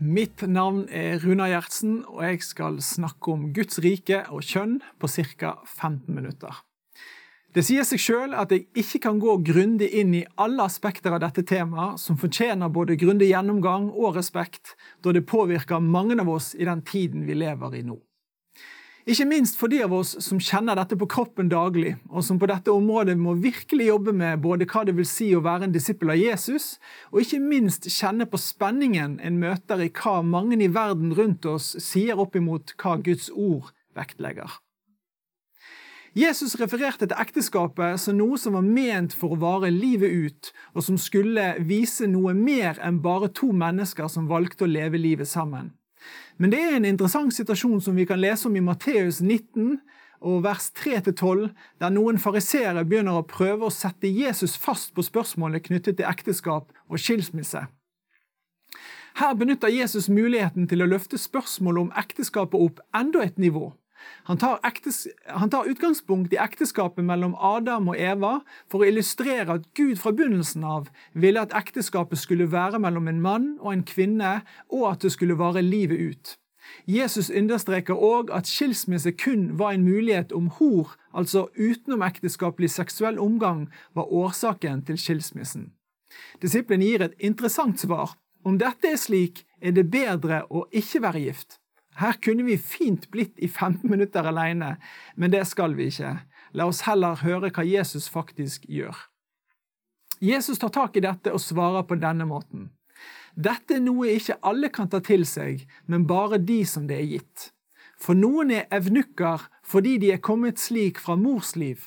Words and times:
mitt 0.00 0.42
navn 0.46 0.86
er 0.94 1.18
Runa 1.22 1.48
Gjertsen, 1.50 2.00
og 2.06 2.22
jeg 2.24 2.42
skal 2.46 2.78
snakke 2.84 3.34
om 3.34 3.50
Guds 3.56 3.80
rike 3.84 4.22
og 4.32 4.46
kjønn 4.46 4.78
på 5.00 5.10
ca. 5.10 5.56
15 5.66 6.14
minutter. 6.14 6.64
Det 7.56 7.64
sier 7.64 7.86
seg 7.88 8.00
sjøl 8.02 8.34
at 8.36 8.52
jeg 8.52 8.66
ikke 8.76 9.00
kan 9.06 9.20
gå 9.22 9.38
grundig 9.46 9.88
inn 9.96 10.12
i 10.14 10.26
alle 10.38 10.66
aspekter 10.68 11.14
av 11.16 11.22
dette 11.24 11.42
temaet, 11.48 11.98
som 11.98 12.18
fortjener 12.20 12.70
både 12.70 12.98
grundig 13.00 13.30
gjennomgang 13.32 13.88
og 13.90 14.18
respekt, 14.18 14.76
da 15.02 15.14
det 15.16 15.26
påvirker 15.26 15.80
mange 15.82 16.18
av 16.20 16.28
oss 16.28 16.52
i 16.54 16.68
den 16.68 16.84
tiden 16.86 17.24
vi 17.26 17.38
lever 17.38 17.80
i 17.80 17.82
nå. 17.88 17.96
Ikke 19.08 19.24
minst 19.24 19.56
for 19.56 19.72
de 19.72 19.78
av 19.80 19.92
oss 19.96 20.10
som 20.20 20.40
kjenner 20.42 20.76
dette 20.76 20.96
på 21.00 21.06
kroppen 21.08 21.48
daglig, 21.48 21.94
og 22.12 22.20
som 22.26 22.36
på 22.36 22.44
dette 22.50 22.68
området 22.68 23.14
må 23.16 23.32
virkelig 23.40 23.86
jobbe 23.86 24.12
med 24.12 24.42
både 24.44 24.66
hva 24.68 24.82
det 24.84 24.98
vil 24.98 25.08
si 25.08 25.30
å 25.32 25.40
være 25.46 25.64
en 25.64 25.72
disippel 25.72 26.12
av 26.12 26.20
Jesus, 26.20 26.74
og 27.08 27.22
ikke 27.22 27.40
minst 27.40 27.88
kjenne 27.88 28.26
på 28.28 28.36
spenningen 28.42 29.16
en 29.24 29.40
møter 29.40 29.80
i 29.80 29.88
hva 29.96 30.18
mange 30.20 30.60
i 30.60 30.68
verden 30.68 31.16
rundt 31.16 31.48
oss 31.48 31.70
sier 31.80 32.20
opp 32.20 32.36
imot 32.36 32.76
hva 32.76 32.98
Guds 33.00 33.30
ord 33.32 33.72
vektlegger. 33.96 34.60
Jesus 36.18 36.58
refererte 36.60 37.08
til 37.08 37.16
ekteskapet 37.16 37.96
som 38.02 38.20
noe 38.20 38.36
som 38.36 38.60
var 38.60 38.68
ment 38.68 39.16
for 39.16 39.32
å 39.32 39.40
vare 39.40 39.72
livet 39.72 40.12
ut, 40.12 40.52
og 40.76 40.84
som 40.84 41.00
skulle 41.00 41.54
vise 41.64 42.12
noe 42.12 42.36
mer 42.36 42.76
enn 42.84 43.00
bare 43.00 43.32
to 43.32 43.54
mennesker 43.56 44.12
som 44.12 44.28
valgte 44.28 44.68
å 44.68 44.72
leve 44.72 45.00
livet 45.00 45.32
sammen. 45.32 45.72
Men 46.38 46.52
det 46.54 46.60
er 46.62 46.76
en 46.76 46.88
interessant 46.88 47.34
situasjon 47.34 47.80
som 47.82 47.96
vi 47.98 48.06
kan 48.06 48.20
lese 48.20 48.48
om 48.48 48.56
i 48.56 48.64
Matteus 48.64 49.20
19, 49.20 49.78
og 50.20 50.42
vers 50.42 50.70
3-12, 50.74 51.48
der 51.78 51.94
noen 51.94 52.18
fariseere 52.18 52.84
begynner 52.86 53.20
å 53.20 53.26
prøve 53.26 53.68
å 53.68 53.74
sette 53.74 54.10
Jesus 54.10 54.56
fast 54.58 54.90
på 54.94 55.04
spørsmålet 55.06 55.68
knyttet 55.68 56.00
til 56.00 56.08
ekteskap 56.10 56.72
og 56.88 57.02
skilsmisse. 57.02 57.68
Her 59.18 59.34
benytter 59.34 59.70
Jesus 59.72 60.08
muligheten 60.10 60.68
til 60.70 60.82
å 60.82 60.90
løfte 60.90 61.18
spørsmålet 61.18 61.86
om 61.86 61.94
ekteskapet 61.98 62.58
opp 62.58 62.82
enda 62.94 63.24
et 63.24 63.38
nivå. 63.38 63.72
Han 64.28 64.38
tar, 64.38 64.58
ektes, 64.66 65.06
han 65.26 65.50
tar, 65.50 65.68
utgangspunkt 65.70 66.32
i 66.32 66.40
ekteskapet 66.40 67.04
mellom 67.04 67.34
Adam 67.34 67.88
og 67.92 68.00
Eva 68.00 68.38
for 68.70 68.82
å 68.82 68.88
illustrere 68.88 69.58
at 69.58 69.68
Gud 69.78 69.96
fra 70.00 70.12
begynnelsen 70.12 70.64
av 70.64 70.90
ville 71.14 71.42
at 71.42 71.54
ekteskapet 71.56 72.20
skulle 72.20 72.50
være 72.52 72.80
mellom 72.82 73.08
en 73.08 73.22
mann 73.24 73.48
og 73.60 73.72
en 73.72 73.86
kvinne, 73.88 74.40
og 74.68 74.84
at 74.92 75.06
det 75.06 75.14
skulle 75.14 75.38
vare 75.38 75.64
livet 75.64 75.98
ut. 75.98 76.36
Jesus 76.86 77.30
understreker 77.30 77.96
òg 77.96 78.30
at 78.34 78.48
skilsmisse 78.48 79.12
kun 79.16 79.50
var 79.58 79.72
en 79.72 79.84
mulighet 79.84 80.32
om 80.36 80.48
hor, 80.58 80.94
altså 81.16 81.46
utenomekteskapelig 81.56 82.70
seksuell 82.70 83.18
omgang, 83.18 83.68
var 83.94 84.12
årsaken 84.12 84.84
til 84.84 85.00
skilsmissen. 85.00 85.72
Disiplene 86.42 86.84
gir 86.84 87.04
et 87.04 87.16
interessant 87.18 87.80
svar. 87.80 88.16
Om 88.44 88.58
dette 88.60 88.92
er 88.92 89.00
slik, 89.00 89.44
er 89.60 89.74
det 89.76 89.90
bedre 89.90 90.44
å 90.48 90.66
ikke 90.72 91.02
være 91.04 91.24
gift. 91.26 91.57
Her 91.98 92.14
kunne 92.22 92.46
vi 92.46 92.54
fint 92.58 93.08
blitt 93.10 93.38
i 93.42 93.48
15 93.48 93.90
minutter 93.90 94.26
alene, 94.30 94.76
men 95.16 95.32
det 95.34 95.44
skal 95.50 95.74
vi 95.74 95.88
ikke. 95.90 96.14
La 96.54 96.68
oss 96.70 96.84
heller 96.86 97.18
høre 97.24 97.50
hva 97.50 97.64
Jesus 97.66 98.06
faktisk 98.12 98.68
gjør. 98.70 98.94
Jesus 100.22 100.58
tar 100.58 100.70
tak 100.74 100.96
i 100.98 101.02
dette 101.02 101.32
og 101.34 101.42
svarer 101.42 101.82
på 101.86 101.98
denne 101.98 102.26
måten. 102.26 102.70
Dette 103.34 103.76
er 103.76 103.84
noe 103.84 104.14
ikke 104.14 104.38
alle 104.46 104.70
kan 104.74 104.88
ta 104.90 105.02
til 105.04 105.26
seg, 105.26 105.66
men 105.86 106.06
bare 106.06 106.40
de 106.42 106.64
som 106.66 106.88
det 106.88 106.98
er 106.98 107.10
gitt. 107.12 107.50
For 107.98 108.14
noen 108.14 108.50
er 108.54 108.70
evnukker 108.74 109.46
fordi 109.66 109.98
de 110.02 110.12
er 110.14 110.22
kommet 110.22 110.58
slik 110.62 110.98
fra 111.02 111.18
mors 111.18 111.54
liv, 111.58 111.82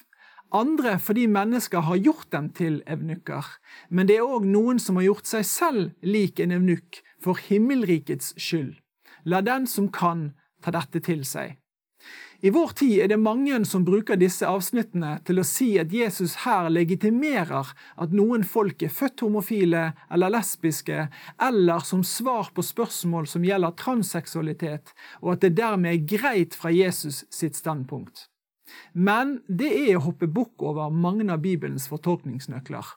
andre 0.52 0.98
fordi 1.00 1.26
mennesker 1.32 1.88
har 1.88 2.04
gjort 2.04 2.28
dem 2.36 2.50
til 2.56 2.82
evnukker, 2.84 3.48
men 3.90 4.08
det 4.08 4.20
er 4.20 4.28
òg 4.28 4.44
noen 4.44 4.80
som 4.84 5.00
har 5.00 5.08
gjort 5.08 5.32
seg 5.32 5.48
selv 5.48 5.92
lik 6.04 6.44
en 6.44 6.52
evnukk 6.52 7.00
for 7.24 7.40
himmelrikets 7.40 8.34
skyld. 8.36 8.81
La 9.26 9.42
den 9.42 9.68
som 9.68 9.90
kan, 9.94 10.32
ta 10.62 10.74
dette 10.74 11.02
til 11.04 11.26
seg. 11.26 11.58
I 12.42 12.50
vår 12.50 12.72
tid 12.74 12.94
er 13.04 13.10
det 13.12 13.20
mange 13.22 13.60
som 13.70 13.84
bruker 13.86 14.18
disse 14.18 14.48
avsnittene 14.50 15.12
til 15.28 15.38
å 15.38 15.46
si 15.46 15.76
at 15.78 15.92
Jesus 15.94 16.40
her 16.42 16.72
legitimerer 16.74 17.70
at 18.02 18.16
noen 18.18 18.42
folk 18.42 18.82
er 18.82 18.90
født 18.90 19.22
homofile 19.22 19.84
eller 20.10 20.34
lesbiske, 20.34 21.06
eller 21.38 21.86
som 21.86 22.02
svar 22.02 22.50
på 22.56 22.66
spørsmål 22.66 23.30
som 23.30 23.46
gjelder 23.46 23.78
transseksualitet, 23.78 24.90
og 25.22 25.36
at 25.36 25.46
det 25.46 25.54
dermed 25.62 25.94
er 25.94 26.18
greit 26.18 26.58
fra 26.58 26.74
Jesus 26.74 27.22
sitt 27.30 27.60
standpunkt. 27.60 28.26
Men 28.94 29.38
det 29.46 29.70
er 29.84 30.00
å 30.00 30.06
hoppe 30.08 30.26
bukk 30.26 30.66
over 30.66 30.90
mange 30.90 31.30
av 31.30 31.44
Bibelens 31.46 31.86
fortolkningsnøkler. 31.92 32.96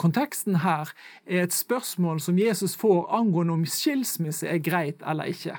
Konteksten 0.00 0.62
her 0.64 0.94
er 1.26 1.42
et 1.44 1.52
spørsmål 1.52 2.20
som 2.24 2.38
Jesus 2.38 2.76
får 2.76 3.10
angående 3.12 3.52
om 3.58 3.66
skilsmisse 3.68 4.48
er 4.48 4.62
greit 4.64 5.02
eller 5.04 5.28
ikke. 5.28 5.58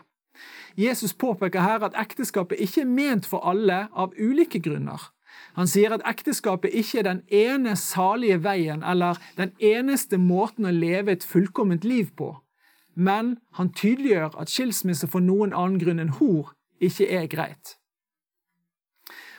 Jesus 0.78 1.14
påpeker 1.14 1.62
her 1.62 1.84
at 1.86 1.98
ekteskapet 2.00 2.58
ikke 2.60 2.82
er 2.82 2.90
ment 2.90 3.28
for 3.30 3.46
alle 3.46 3.84
av 3.94 4.16
ulike 4.18 4.60
grunner. 4.64 5.12
Han 5.54 5.68
sier 5.68 5.94
at 5.94 6.06
ekteskapet 6.10 6.74
ikke 6.74 7.02
er 7.02 7.08
den 7.08 7.22
ene 7.28 7.76
salige 7.78 8.40
veien 8.44 8.82
eller 8.84 9.20
den 9.38 9.52
eneste 9.60 10.18
måten 10.18 10.66
å 10.66 10.74
leve 10.74 11.14
et 11.14 11.28
fullkomment 11.28 11.86
liv 11.86 12.10
på, 12.18 12.32
men 12.96 13.36
han 13.60 13.70
tydeliggjør 13.76 14.40
at 14.42 14.50
skilsmisse 14.50 15.08
for 15.12 15.24
noen 15.24 15.54
annen 15.54 15.78
grunn 15.84 16.02
enn 16.02 16.16
hor 16.18 16.56
ikke 16.82 17.08
er 17.14 17.30
greit. 17.30 17.76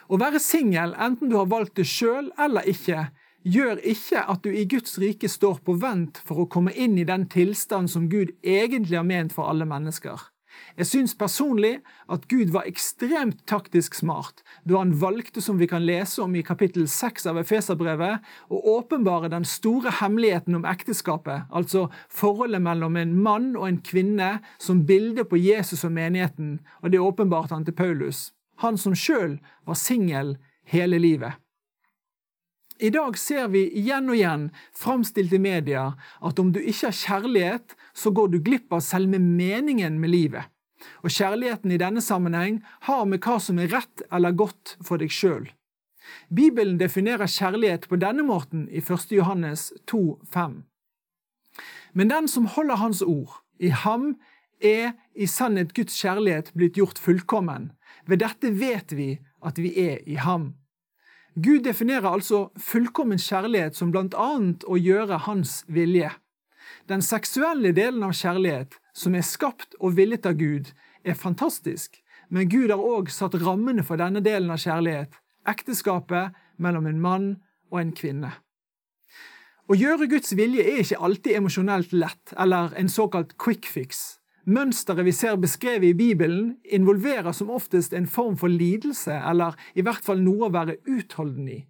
Å 0.07 0.19
være 0.19 0.39
singel, 0.39 0.95
enten 0.95 1.31
du 1.31 1.37
har 1.39 1.51
valgt 1.51 1.75
det 1.79 1.87
sjøl 1.89 2.31
eller 2.39 2.67
ikke, 2.69 3.09
gjør 3.43 3.81
ikke 3.83 4.23
at 4.31 4.43
du 4.43 4.51
i 4.51 4.65
Guds 4.69 4.97
rike 5.01 5.29
står 5.29 5.61
på 5.65 5.75
vent 5.81 6.19
for 6.25 6.43
å 6.43 6.49
komme 6.51 6.73
inn 6.73 6.97
i 6.97 7.07
den 7.07 7.27
tilstand 7.31 7.91
som 7.91 8.09
Gud 8.11 8.35
egentlig 8.43 8.99
har 8.99 9.07
ment 9.07 9.35
for 9.35 9.51
alle 9.51 9.67
mennesker. 9.69 10.29
Jeg 10.77 10.87
syns 10.89 11.13
personlig 11.17 11.79
at 12.11 12.27
Gud 12.29 12.51
var 12.53 12.67
ekstremt 12.69 13.43
taktisk 13.49 13.95
smart 13.97 14.43
da 14.69 14.79
han 14.79 14.93
valgte, 15.01 15.41
som 15.41 15.59
vi 15.61 15.67
kan 15.69 15.85
lese 15.85 16.21
om 16.23 16.35
i 16.37 16.43
kapittel 16.45 16.87
6 16.89 17.27
av 17.29 17.39
Efeserbrevet, 17.41 18.21
å 18.49 18.61
åpenbare 18.77 19.31
den 19.33 19.45
store 19.49 19.93
hemmeligheten 19.99 20.57
om 20.57 20.67
ekteskapet, 20.69 21.49
altså 21.49 21.87
forholdet 22.09 22.63
mellom 22.65 22.97
en 23.01 23.15
mann 23.25 23.53
og 23.57 23.67
en 23.69 23.81
kvinne, 23.85 24.31
som 24.61 24.85
bilde 24.89 25.25
på 25.29 25.41
Jesus 25.41 25.85
og 25.85 25.93
menigheten, 25.97 26.59
og 26.81 26.93
det 26.93 27.01
åpenbarte 27.01 27.57
han 27.57 27.65
til 27.67 27.77
Paulus, 27.77 28.31
han 28.61 28.77
som 28.77 28.97
sjøl 28.97 29.39
var 29.65 29.79
singel 29.79 30.37
hele 30.69 31.01
livet. 31.01 31.42
I 32.79 32.89
dag 32.89 33.17
ser 33.17 33.47
vi 33.53 33.67
igjen 33.77 34.09
og 34.09 34.17
igjen 34.17 34.47
framstilt 34.75 35.33
i 35.33 35.39
media 35.41 35.91
at 36.25 36.39
om 36.41 36.51
du 36.53 36.59
ikke 36.59 36.89
har 36.89 36.97
kjærlighet, 36.97 37.75
så 37.93 38.11
går 38.11 38.33
du 38.33 38.39
glipp 38.41 38.73
av 38.73 38.81
selve 38.85 39.19
meningen 39.21 39.99
med 40.01 40.13
livet. 40.13 40.49
Og 41.05 41.13
kjærligheten 41.13 41.71
i 41.71 41.79
denne 41.79 42.01
sammenheng 42.03 42.61
har 42.87 43.05
med 43.07 43.23
hva 43.23 43.37
som 43.39 43.59
er 43.61 43.71
rett 43.71 44.03
eller 44.11 44.35
godt 44.35 44.75
for 44.83 44.99
deg 44.99 45.13
sjøl. 45.13 45.47
Bibelen 46.27 46.77
definerer 46.81 47.29
kjærlighet 47.31 47.87
på 47.87 47.99
denne 48.01 48.25
måten 48.27 48.65
i 48.67 48.81
1. 48.83 49.11
Johannes 49.15 49.71
2,5. 49.87 50.63
Men 51.93 52.09
den 52.09 52.27
som 52.27 52.49
holder 52.49 52.81
Hans 52.81 53.01
ord, 53.05 53.37
i 53.59 53.69
ham 53.69 54.15
er 54.59 54.95
i 55.13 55.27
sannhet 55.29 55.75
Guds 55.77 55.95
kjærlighet 56.01 56.51
blitt 56.57 56.79
gjort 56.79 56.99
fullkommen. 56.99 57.71
Ved 58.09 58.23
dette 58.25 58.51
vet 58.51 58.91
vi 58.97 59.13
at 59.45 59.59
vi 59.61 59.71
er 59.79 60.01
i 60.09 60.17
ham. 60.19 60.53
Gud 61.35 61.63
definerer 61.65 62.11
altså 62.11 62.51
fullkommen 62.61 63.17
kjærlighet 63.17 63.77
som 63.77 63.89
blant 63.93 64.13
annet 64.13 64.65
å 64.69 64.77
gjøre 64.77 65.23
hans 65.25 65.63
vilje. 65.65 66.11
Den 66.85 67.01
seksuelle 67.01 67.71
delen 67.73 68.03
av 68.05 68.13
kjærlighet, 68.13 68.77
som 68.93 69.15
er 69.17 69.25
skapt 69.25 69.73
og 69.79 69.95
villet 69.97 70.25
av 70.29 70.37
Gud, 70.37 70.69
er 71.01 71.17
fantastisk, 71.17 71.97
men 72.29 72.49
Gud 72.51 72.69
har 72.69 72.81
òg 72.81 73.09
satt 73.09 73.39
rammene 73.41 73.83
for 73.87 73.97
denne 73.97 74.21
delen 74.21 74.53
av 74.53 74.61
kjærlighet, 74.61 75.17
ekteskapet 75.49 76.37
mellom 76.61 76.85
en 76.87 77.01
mann 77.01 77.27
og 77.73 77.81
en 77.81 77.93
kvinne. 77.97 78.29
Å 79.65 79.77
gjøre 79.79 80.09
Guds 80.11 80.35
vilje 80.37 80.61
er 80.67 80.83
ikke 80.83 81.01
alltid 81.01 81.39
emosjonelt 81.39 81.95
lett, 81.97 82.33
eller 82.37 82.75
en 82.77 82.91
såkalt 82.91 83.33
quick 83.41 83.65
fix. 83.65 84.19
Mønsteret 84.43 85.05
vi 85.07 85.13
ser 85.15 85.37
beskrevet 85.39 85.93
i 85.93 85.95
Bibelen, 85.95 86.57
involverer 86.65 87.31
som 87.31 87.49
oftest 87.49 87.93
en 87.93 88.07
form 88.07 88.35
for 88.37 88.51
lidelse, 88.51 89.15
eller 89.15 89.55
i 89.75 89.85
hvert 89.85 90.03
fall 90.03 90.19
noe 90.19 90.49
å 90.49 90.51
være 90.51 90.81
utholden 90.83 91.47
i. 91.47 91.61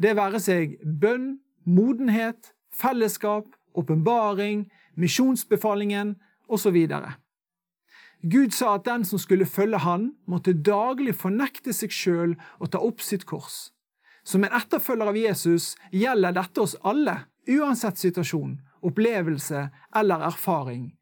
Det 0.00 0.14
være 0.16 0.40
seg 0.40 0.78
bønn, 0.80 1.38
modenhet, 1.68 2.54
fellesskap, 2.72 3.44
åpenbaring, 3.76 4.64
misjonsbefalingen 4.96 6.16
osv. 6.48 6.78
Gud 8.24 8.56
sa 8.56 8.74
at 8.78 8.88
den 8.88 9.04
som 9.04 9.20
skulle 9.20 9.44
følge 9.44 9.82
Han, 9.84 10.14
måtte 10.24 10.56
daglig 10.56 11.14
fornekte 11.20 11.76
seg 11.76 11.92
sjøl 11.92 12.36
og 12.58 12.72
ta 12.72 12.80
opp 12.80 13.04
sitt 13.04 13.28
kors. 13.28 13.68
Som 14.24 14.46
en 14.46 14.56
etterfølger 14.56 15.12
av 15.12 15.20
Jesus 15.20 15.74
gjelder 15.92 16.32
dette 16.32 16.60
oss 16.62 16.78
alle, 16.80 17.26
uansett 17.44 18.00
situasjon, 18.00 18.62
opplevelse 18.80 19.68
eller 19.92 20.24
erfaring. 20.24 20.94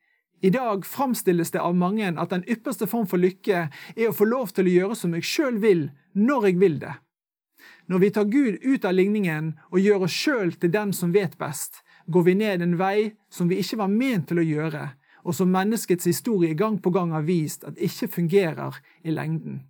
I 0.42 0.50
dag 0.50 0.86
framstilles 0.86 1.50
det 1.50 1.60
av 1.62 1.76
mange 1.78 2.08
at 2.18 2.32
den 2.34 2.42
ypperste 2.50 2.88
form 2.90 3.06
for 3.06 3.22
lykke 3.22 3.68
er 3.94 4.08
å 4.08 4.14
få 4.16 4.26
lov 4.26 4.50
til 4.50 4.66
å 4.66 4.72
gjøre 4.72 4.96
som 4.98 5.14
jeg 5.14 5.28
sjøl 5.28 5.60
vil, 5.62 5.84
når 6.18 6.48
jeg 6.48 6.58
vil 6.58 6.78
det. 6.82 6.94
Når 7.86 8.02
vi 8.02 8.10
tar 8.10 8.26
Gud 8.30 8.58
ut 8.62 8.84
av 8.84 8.96
ligningen 8.96 9.52
og 9.70 9.78
gjør 9.78 10.08
oss 10.08 10.16
sjøl 10.18 10.50
til 10.58 10.74
den 10.74 10.90
som 10.96 11.14
vet 11.14 11.38
best, 11.38 11.84
går 12.10 12.26
vi 12.26 12.34
ned 12.42 12.62
en 12.62 12.74
vei 12.80 13.12
som 13.30 13.46
vi 13.46 13.60
ikke 13.62 13.78
var 13.84 13.94
ment 13.94 14.26
til 14.32 14.42
å 14.42 14.48
gjøre, 14.48 14.84
og 15.22 15.38
som 15.38 15.54
menneskets 15.54 16.10
historie 16.10 16.58
gang 16.58 16.80
på 16.82 16.90
gang 16.90 17.14
har 17.14 17.22
vist 17.22 17.62
at 17.62 17.78
ikke 17.78 18.10
fungerer 18.10 18.82
i 19.06 19.14
lengden. 19.14 19.62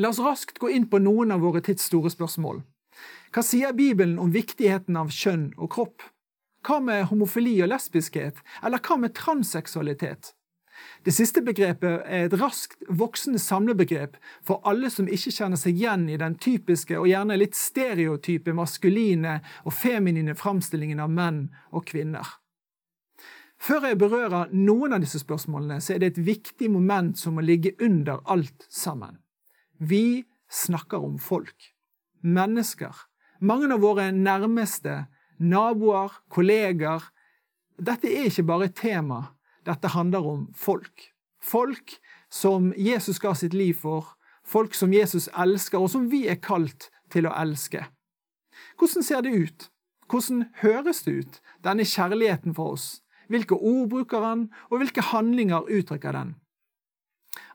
La 0.00 0.08
oss 0.08 0.24
raskt 0.24 0.60
gå 0.62 0.72
inn 0.72 0.88
på 0.88 1.00
noen 1.04 1.34
av 1.34 1.44
våre 1.44 1.60
tids 1.60 1.84
store 1.90 2.08
spørsmål. 2.08 2.62
Hva 3.34 3.44
sier 3.44 3.76
Bibelen 3.76 4.16
om 4.16 4.32
viktigheten 4.32 4.96
av 4.96 5.12
kjønn 5.12 5.50
og 5.58 5.74
kropp? 5.76 6.00
Hva 6.68 6.82
med 6.84 7.06
homofili 7.08 7.54
og 7.64 7.70
lesbiskhet, 7.72 8.42
eller 8.60 8.82
hva 8.84 8.98
med 9.00 9.14
transseksualitet? 9.16 10.34
Det 11.02 11.14
siste 11.16 11.40
begrepet 11.42 12.02
er 12.04 12.26
et 12.26 12.34
raskt 12.36 12.84
voksende 12.92 13.40
samlebegrep 13.40 14.18
for 14.46 14.60
alle 14.68 14.90
som 14.92 15.08
ikke 15.08 15.32
kjenner 15.32 15.56
seg 15.56 15.78
igjen 15.78 16.04
i 16.12 16.18
den 16.20 16.36
typiske 16.36 16.98
og 16.98 17.08
gjerne 17.08 17.38
litt 17.40 17.56
stereotype 17.56 18.52
maskuline 18.54 19.38
og 19.64 19.74
feminine 19.74 20.36
framstillingen 20.36 21.00
av 21.00 21.10
menn 21.14 21.40
og 21.72 21.88
kvinner. 21.88 22.36
Før 23.58 23.88
jeg 23.88 23.98
berører 23.98 24.52
noen 24.52 24.94
av 24.94 25.02
disse 25.02 25.22
spørsmålene, 25.24 25.80
så 25.80 25.96
er 25.96 26.02
det 26.02 26.12
et 26.12 26.24
viktig 26.28 26.68
moment 26.70 27.16
som 27.18 27.38
må 27.38 27.42
ligge 27.48 27.72
under 27.82 28.20
alt 28.28 28.68
sammen. 28.68 29.16
Vi 29.80 30.28
snakker 30.52 31.00
om 31.00 31.16
folk. 31.18 31.72
Mennesker. 32.22 32.92
Mange 33.40 33.72
av 33.72 33.80
våre 33.82 34.10
nærmeste, 34.12 35.06
naboer, 35.38 36.12
kolleger. 36.28 37.04
Dette 37.78 38.10
er 38.10 38.28
ikke 38.28 38.46
bare 38.48 38.68
et 38.68 38.76
tema, 38.78 39.22
dette 39.66 39.94
handler 39.94 40.26
om 40.26 40.46
folk. 40.54 41.10
Folk 41.40 41.98
som 42.30 42.72
Jesus 42.76 43.20
ga 43.22 43.34
sitt 43.38 43.54
liv 43.54 43.78
for, 43.78 44.16
folk 44.44 44.74
som 44.74 44.92
Jesus 44.92 45.28
elsker, 45.38 45.78
og 45.78 45.90
som 45.90 46.08
vi 46.10 46.26
er 46.28 46.40
kalt 46.42 46.90
til 47.12 47.28
å 47.28 47.34
elske. 47.38 47.86
Hvordan 48.78 49.04
ser 49.06 49.22
det 49.22 49.34
ut? 49.34 49.68
Hvordan 50.08 50.46
høres 50.62 51.02
det 51.04 51.12
ut, 51.12 51.40
denne 51.64 51.84
kjærligheten 51.84 52.56
for 52.56 52.74
oss? 52.76 52.88
Hvilke 53.28 53.54
ord 53.54 53.90
bruker 53.92 54.24
han, 54.24 54.46
og 54.72 54.80
hvilke 54.80 55.04
handlinger 55.10 55.68
uttrykker 55.68 56.16
den? 56.16 56.34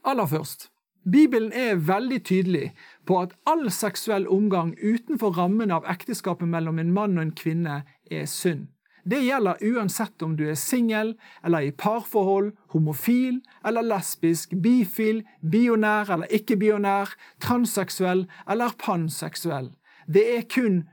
Aller 0.05 0.29
først, 0.29 0.69
Bibelen 1.11 1.51
er 1.51 1.75
veldig 1.75 2.23
tydelig 2.23 2.67
på 3.05 3.17
at 3.19 3.33
all 3.49 3.67
seksuell 3.71 4.27
omgang 4.31 4.71
utenfor 4.79 5.35
rammen 5.37 5.71
av 5.71 5.87
ekteskapet 5.91 6.47
mellom 6.47 6.79
en 6.79 6.93
mann 6.95 7.17
og 7.17 7.25
en 7.25 7.35
kvinne 7.35 7.81
er 8.11 8.25
synd. 8.29 8.69
Det 9.03 9.19
gjelder 9.19 9.59
uansett 9.67 10.23
om 10.23 10.37
du 10.39 10.45
er 10.47 10.55
singel 10.55 11.17
eller 11.43 11.67
i 11.67 11.73
parforhold, 11.75 12.53
homofil 12.71 13.41
eller 13.67 13.83
lesbisk, 13.83 14.55
bifil, 14.63 15.25
bionær 15.43 16.13
eller 16.13 16.31
ikke-bionær, 16.31 17.11
transseksuell 17.43 18.23
eller 18.47 18.75
panseksuell. 18.79 19.73
Det 20.07 20.23
er 20.37 20.47
kun 20.47 20.85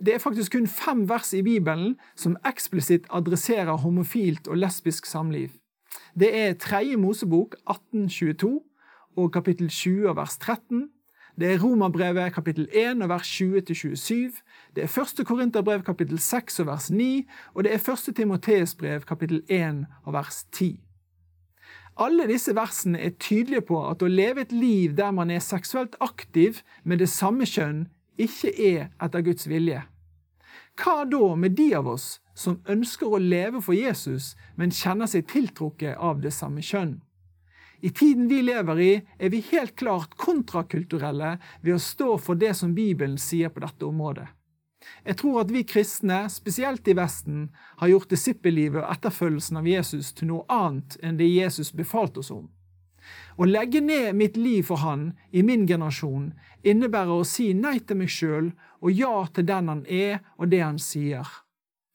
det 0.00 0.14
er 0.14 0.20
faktisk 0.20 0.52
kun 0.52 0.66
fem 0.66 1.08
vers 1.08 1.34
i 1.36 1.42
Bibelen 1.44 1.98
som 2.16 2.38
eksplisitt 2.48 3.08
adresserer 3.12 3.76
homofilt 3.82 4.48
og 4.48 4.56
lesbisk 4.56 5.06
samliv. 5.06 5.50
Det 6.16 6.30
er 6.36 6.56
tredje 6.56 6.96
Mosebok 6.96 7.56
1822 7.68 8.60
og 9.16 9.32
kapittel 9.32 9.68
20 9.68 10.08
og 10.10 10.16
vers 10.16 10.38
13. 10.38 10.88
Det 11.40 11.52
er 11.54 11.62
Romerbrevet 11.62 12.32
kapittel 12.34 12.68
1 12.72 13.02
og 13.02 13.08
vers 13.08 13.28
20-27. 13.40 14.42
Det 14.76 14.82
er 14.82 14.86
første 14.86 15.24
Korinterbrev 15.24 15.82
kapittel 15.82 16.18
6 16.18 16.60
og 16.60 16.66
vers 16.66 16.90
9. 16.90 17.26
Og 17.54 17.64
det 17.64 17.74
er 17.74 17.78
første 17.78 18.12
Timotees 18.12 18.74
brev 18.74 19.00
kapittel 19.00 19.42
1 19.48 19.86
og 20.04 20.12
vers 20.12 20.44
10. 20.52 20.80
Alle 22.00 22.26
disse 22.26 22.54
versene 22.56 22.98
er 22.98 23.16
tydelige 23.20 23.60
på 23.60 23.80
at 23.88 24.02
å 24.02 24.08
leve 24.08 24.44
et 24.44 24.52
liv 24.52 24.94
der 24.96 25.10
man 25.10 25.30
er 25.30 25.42
seksuelt 25.44 25.96
aktiv 26.00 26.62
med 26.84 26.98
det 26.98 27.08
samme 27.08 27.44
kjønn, 27.46 27.88
ikke 28.18 28.52
er 28.56 28.88
etter 29.02 29.24
Guds 29.24 29.48
vilje. 29.48 29.82
Hva 30.80 31.04
da 31.04 31.34
med 31.36 31.56
de 31.58 31.74
av 31.76 31.88
oss 31.88 32.20
som 32.34 32.60
ønsker 32.68 33.08
å 33.08 33.20
leve 33.20 33.60
for 33.60 33.76
Jesus, 33.76 34.34
men 34.56 34.72
kjenner 34.72 35.10
seg 35.10 35.28
tiltrukket 35.28 35.98
av 35.98 36.22
det 36.24 36.32
samme 36.32 36.64
kjønn? 36.64 37.00
I 37.80 37.90
tiden 37.90 38.28
vi 38.28 38.42
lever 38.42 38.80
i, 38.80 38.90
er 39.18 39.32
vi 39.32 39.40
helt 39.52 39.76
klart 39.76 40.16
kontrakulturelle 40.20 41.38
ved 41.62 41.74
å 41.74 41.80
stå 41.80 42.16
for 42.20 42.36
det 42.36 42.52
som 42.58 42.74
Bibelen 42.76 43.16
sier 43.18 43.52
på 43.52 43.62
dette 43.64 43.86
området. 43.88 44.28
Jeg 45.04 45.16
tror 45.20 45.42
at 45.42 45.50
vi 45.52 45.62
kristne, 45.68 46.22
spesielt 46.32 46.88
i 46.88 46.96
Vesten, 46.96 47.48
har 47.80 47.90
gjort 47.92 48.12
disippellivet 48.12 48.82
og 48.82 48.92
etterfølgelsen 48.94 49.60
av 49.60 49.68
Jesus 49.68 50.12
til 50.16 50.30
noe 50.32 50.46
annet 50.52 50.96
enn 51.04 51.20
det 51.20 51.28
Jesus 51.28 51.72
befalte 51.76 52.20
oss 52.20 52.32
om. 52.34 52.48
Å 53.40 53.48
legge 53.48 53.80
ned 53.80 54.16
mitt 54.16 54.36
liv 54.36 54.66
for 54.68 54.82
Han 54.84 55.12
i 55.32 55.42
min 55.42 55.66
generasjon 55.68 56.32
innebærer 56.62 57.22
å 57.22 57.28
si 57.28 57.52
nei 57.56 57.78
til 57.80 58.00
meg 58.02 58.12
sjøl 58.12 58.50
og 58.80 58.92
ja 58.92 59.14
til 59.32 59.46
den 59.48 59.72
Han 59.72 59.86
er 59.88 60.20
og 60.36 60.50
det 60.52 60.60
Han 60.64 60.78
sier. 60.78 61.24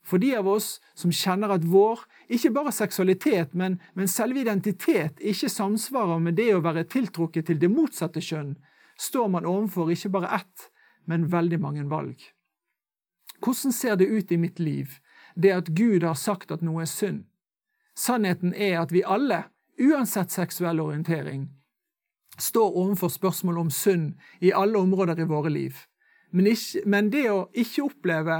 For 0.06 0.22
de 0.22 0.36
av 0.38 0.48
oss 0.50 0.80
som 0.98 1.14
kjenner 1.14 1.54
at 1.56 1.66
vår, 1.66 2.04
ikke 2.30 2.52
bare 2.56 2.72
seksualitet, 2.74 3.54
men, 3.54 3.80
men 3.94 4.08
selve 4.10 4.42
identitet, 4.42 5.20
ikke 5.20 5.50
samsvarer 5.50 6.22
med 6.24 6.38
det 6.40 6.52
å 6.56 6.64
være 6.66 6.88
tiltrukket 6.90 7.50
til 7.50 7.60
det 7.62 7.70
motsatte 7.72 8.24
kjønn, 8.24 8.56
står 8.98 9.30
man 9.30 9.46
overfor 9.46 9.92
ikke 9.94 10.14
bare 10.16 10.32
ett, 10.40 10.70
men 11.06 11.28
veldig 11.32 11.60
mange 11.62 11.86
valg. 11.90 12.18
Hvordan 13.44 13.74
ser 13.76 13.96
det 14.00 14.10
ut 14.10 14.32
i 14.32 14.40
mitt 14.42 14.60
liv, 14.60 14.98
det 15.36 15.52
at 15.54 15.74
Gud 15.78 16.04
har 16.04 16.18
sagt 16.18 16.52
at 16.52 16.64
noe 16.66 16.86
er 16.86 16.90
synd? 16.90 17.26
Sannheten 17.96 18.54
er 18.54 18.80
at 18.82 18.92
vi 18.92 19.04
alle, 19.04 19.46
uansett 19.80 20.32
seksuell 20.32 20.82
orientering, 20.82 21.50
står 22.40 22.76
overfor 22.76 23.12
spørsmål 23.12 23.58
om 23.66 23.70
synd 23.72 24.16
i 24.42 24.52
alle 24.52 24.80
områder 24.80 25.22
i 25.22 25.28
våre 25.30 25.52
liv. 25.52 25.78
Men, 26.32 26.50
ikke, 26.52 26.84
men 26.86 27.12
det 27.14 27.28
å 27.32 27.46
ikke 27.56 27.86
oppleve 27.86 28.40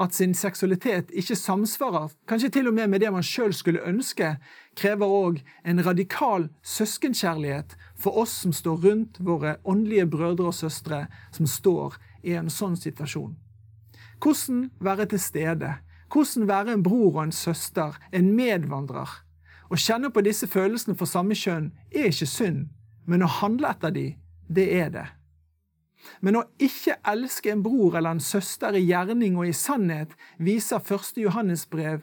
at 0.00 0.14
sin 0.14 0.34
seksualitet 0.34 1.12
ikke 1.14 1.36
samsvarer, 1.38 2.10
kanskje 2.26 2.50
til 2.56 2.68
og 2.68 2.74
med 2.74 2.90
med 2.90 3.00
det 3.00 3.12
man 3.14 3.22
sjøl 3.22 3.54
skulle 3.54 3.84
ønske, 3.86 4.34
krever 4.74 5.06
òg 5.06 5.40
en 5.64 5.84
radikal 5.86 6.48
søskenkjærlighet 6.62 7.76
for 7.94 8.18
oss 8.18 8.34
som 8.42 8.52
står 8.52 8.82
rundt 8.86 9.20
våre 9.20 9.56
åndelige 9.64 10.06
brødre 10.10 10.50
og 10.50 10.54
søstre 10.54 11.06
som 11.30 11.46
står 11.46 11.98
i 12.22 12.34
en 12.34 12.50
sånn 12.50 12.76
situasjon. 12.76 13.36
Hvordan 14.18 14.70
være 14.80 15.06
til 15.06 15.20
stede? 15.20 15.74
Hvordan 16.12 16.48
være 16.48 16.72
en 16.72 16.82
bror 16.82 17.16
og 17.16 17.22
en 17.24 17.32
søster, 17.32 17.94
en 18.12 18.32
medvandrer? 18.34 19.10
Å 19.70 19.76
kjenne 19.78 20.10
på 20.10 20.22
disse 20.24 20.46
følelsene 20.50 20.96
for 20.98 21.10
samme 21.10 21.34
kjønn 21.38 21.70
er 21.94 22.10
ikke 22.10 22.28
synd, 22.30 22.66
men 23.06 23.22
å 23.22 23.30
handle 23.40 23.70
etter 23.70 23.94
de, 23.94 24.06
det 24.48 24.66
er 24.74 24.90
det. 24.94 25.06
Men 26.20 26.40
å 26.40 26.44
ikke 26.62 26.98
elske 27.10 27.52
en 27.52 27.62
bror 27.64 27.96
eller 27.98 28.16
en 28.16 28.22
søster 28.22 28.76
i 28.76 28.84
gjerning 28.84 29.38
og 29.38 29.48
i 29.48 29.56
sannhet 29.56 30.14
viser 30.38 30.82
1. 30.82 31.20
Johannesbrev, 31.24 32.02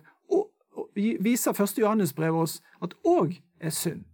viser 0.95 1.55
1. 1.55 1.81
Johannesbrev 1.83 2.37
oss 2.43 2.59
at 2.81 2.95
òg 3.07 3.37
er 3.59 3.75
synd. 3.75 4.05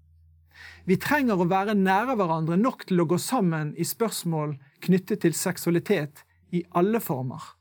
Vi 0.87 0.97
trenger 0.97 1.37
å 1.39 1.49
være 1.49 1.75
nære 1.77 2.15
hverandre 2.17 2.57
nok 2.57 2.87
til 2.87 3.03
å 3.03 3.07
gå 3.09 3.19
sammen 3.21 3.73
i 3.77 3.85
spørsmål 3.85 4.55
knyttet 4.85 5.21
til 5.25 5.35
seksualitet 5.35 6.23
i 6.55 6.63
alle 6.79 7.01
former. 7.03 7.53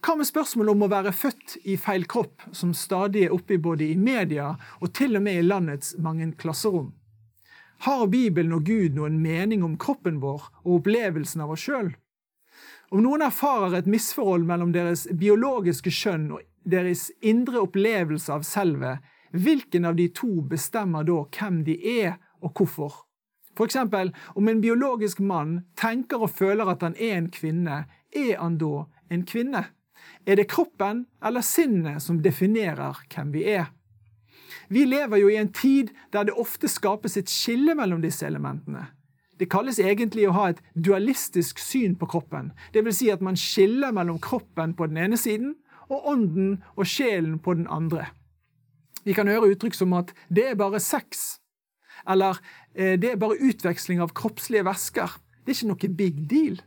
Hva 0.00 0.14
med 0.16 0.24
spørsmålet 0.24 0.72
om 0.72 0.86
å 0.86 0.88
være 0.88 1.12
født 1.12 1.58
i 1.68 1.74
feil 1.76 2.06
kropp, 2.08 2.46
som 2.56 2.72
stadig 2.72 3.26
er 3.26 3.34
oppe 3.36 3.58
både 3.60 3.84
i 3.84 3.98
media 4.00 4.54
og 4.80 4.94
til 4.96 5.18
og 5.18 5.26
med 5.26 5.42
i 5.42 5.44
landets 5.44 5.92
mange 6.00 6.30
klasserom? 6.40 6.94
Har 7.80 8.06
Bibelen 8.12 8.52
og 8.52 8.66
Gud 8.68 8.92
noen 8.92 9.14
mening 9.22 9.62
om 9.64 9.78
kroppen 9.80 10.18
vår 10.20 10.42
og 10.66 10.74
opplevelsen 10.80 11.40
av 11.40 11.54
oss 11.54 11.62
sjøl? 11.64 11.94
Om 12.92 13.00
noen 13.06 13.24
erfarer 13.24 13.78
et 13.78 13.88
misforhold 13.88 14.44
mellom 14.44 14.74
deres 14.74 15.06
biologiske 15.16 15.92
skjønn 15.94 16.26
og 16.36 16.42
deres 16.68 17.06
indre 17.24 17.62
opplevelse 17.64 18.34
av 18.34 18.44
selvet, 18.44 19.00
hvilken 19.32 19.88
av 19.88 19.96
de 19.96 20.10
to 20.12 20.42
bestemmer 20.50 21.08
da 21.08 21.22
hvem 21.38 21.62
de 21.64 21.78
er, 22.02 22.18
og 22.44 22.52
hvorfor? 22.52 23.06
For 23.56 23.64
eksempel, 23.64 24.12
om 24.36 24.52
en 24.52 24.60
biologisk 24.60 25.24
mann 25.24 25.62
tenker 25.80 26.20
og 26.20 26.34
føler 26.36 26.68
at 26.68 26.84
han 26.84 26.98
er 27.00 27.16
en 27.16 27.32
kvinne, 27.32 27.84
er 28.12 28.36
han 28.36 28.60
da 28.60 28.84
en 29.08 29.24
kvinne? 29.24 29.64
Er 30.28 30.36
det 30.36 30.50
kroppen 30.52 31.06
eller 31.24 31.40
sinnet 31.40 32.04
som 32.04 32.20
definerer 32.20 33.00
hvem 33.08 33.32
vi 33.32 33.48
er? 33.56 33.72
Vi 34.70 34.84
lever 34.86 35.18
jo 35.18 35.28
i 35.28 35.36
en 35.36 35.50
tid 35.52 35.90
der 36.14 36.28
det 36.28 36.36
ofte 36.38 36.68
skapes 36.70 37.16
et 37.18 37.30
skille 37.30 37.74
mellom 37.74 38.02
disse 38.04 38.26
elementene. 38.26 38.86
Det 39.40 39.48
kalles 39.50 39.80
egentlig 39.80 40.28
å 40.28 40.36
ha 40.36 40.50
et 40.52 40.60
dualistisk 40.76 41.58
syn 41.58 41.96
på 41.98 42.06
kroppen. 42.12 42.52
Vil 42.74 42.92
si 42.94 43.08
at 43.10 43.22
man 43.24 43.38
skiller 43.40 43.92
mellom 43.96 44.20
kroppen 44.22 44.76
på 44.76 44.86
den 44.90 45.00
ene 45.00 45.18
siden 45.18 45.56
og 45.90 46.06
ånden 46.12 46.60
og 46.76 46.86
sjelen 46.86 47.38
på 47.42 47.56
den 47.58 47.66
andre. 47.66 48.10
Vi 49.02 49.16
kan 49.16 49.30
høre 49.32 49.50
uttrykk 49.54 49.74
som 49.74 49.92
at 49.96 50.12
'det 50.28 50.50
er 50.50 50.54
bare 50.54 50.80
sex', 50.80 51.40
eller 52.06 52.38
eh, 52.74 53.00
'det 53.00 53.12
er 53.12 53.16
bare 53.16 53.40
utveksling 53.40 54.00
av 54.00 54.12
kroppslige 54.14 54.64
væsker'. 54.64 55.18
Det 55.44 55.48
er 55.48 55.56
ikke 55.56 55.68
noe 55.68 55.96
big 55.96 56.30
deal. 56.30 56.60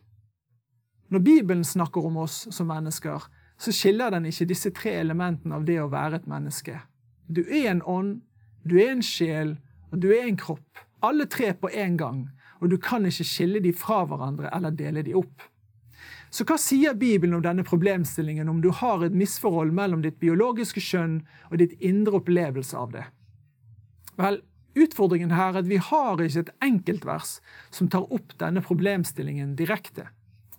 Når 1.10 1.20
Bibelen 1.20 1.64
snakker 1.64 2.06
om 2.06 2.18
oss 2.18 2.48
som 2.52 2.68
mennesker, 2.68 3.22
så 3.58 3.72
skiller 3.72 4.10
den 4.10 4.26
ikke 4.26 4.46
disse 4.50 4.72
tre 4.72 4.90
elementene 4.90 5.56
av 5.56 5.66
det 5.66 5.80
å 5.82 5.92
være 5.92 6.16
et 6.16 6.28
menneske. 6.28 6.80
Du 7.28 7.44
er 7.48 7.70
en 7.72 7.82
ånd, 7.86 8.22
du 8.64 8.78
er 8.80 8.94
en 8.94 9.04
sjel, 9.04 9.58
og 9.92 10.02
du 10.04 10.10
er 10.12 10.28
en 10.28 10.40
kropp. 10.40 10.84
Alle 11.04 11.28
tre 11.28 11.54
på 11.54 11.70
én 11.70 11.98
gang. 12.00 12.28
Og 12.62 12.70
du 12.72 12.78
kan 12.80 13.06
ikke 13.06 13.28
skille 13.28 13.60
de 13.64 13.74
fra 13.76 14.04
hverandre 14.08 14.52
eller 14.56 14.72
dele 14.72 15.04
de 15.04 15.16
opp. 15.20 15.44
Så 16.34 16.46
hva 16.50 16.56
sier 16.58 16.96
Bibelen 16.98 17.36
om 17.38 17.44
denne 17.46 17.66
problemstillingen 17.68 18.50
om 18.50 18.62
du 18.64 18.72
har 18.74 19.04
et 19.06 19.14
misforhold 19.14 19.74
mellom 19.76 20.02
ditt 20.02 20.18
biologiske 20.24 20.82
skjønn 20.82 21.20
og 21.52 21.60
ditt 21.62 21.76
indre 21.78 22.18
opplevelse 22.24 22.80
av 22.80 22.96
det? 22.96 23.04
Vel, 24.18 24.40
utfordringen 24.74 25.36
her 25.36 25.54
er 25.54 25.62
at 25.62 25.70
vi 25.70 25.78
har 25.78 26.24
ikke 26.24 26.48
et 26.48 26.52
enkeltvers 26.66 27.36
som 27.70 27.92
tar 27.94 28.08
opp 28.10 28.34
denne 28.42 28.64
problemstillingen 28.66 29.54
direkte. 29.60 30.08